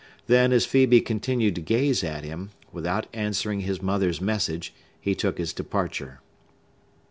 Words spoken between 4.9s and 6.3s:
he took his departure.